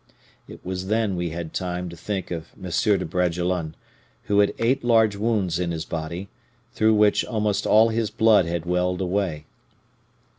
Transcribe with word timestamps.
It 0.47 0.65
was 0.65 0.87
then 0.87 1.15
we 1.15 1.29
had 1.29 1.53
time 1.53 1.87
to 1.89 1.95
think 1.95 2.31
of 2.31 2.47
M. 2.57 2.71
de 2.71 3.05
Bragelonne, 3.05 3.75
who 4.23 4.39
had 4.39 4.51
eight 4.57 4.83
large 4.83 5.15
wounds 5.15 5.59
in 5.59 5.69
his 5.69 5.85
body, 5.85 6.27
through 6.73 6.95
which 6.95 7.23
almost 7.23 7.67
all 7.67 7.89
his 7.89 8.09
blood 8.09 8.47
had 8.47 8.65
welled 8.65 8.99
away. 8.99 9.45